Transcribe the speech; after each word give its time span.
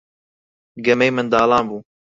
گەمەی 0.85 1.11
منداڵان 1.15 1.63
بوو. 1.69 1.79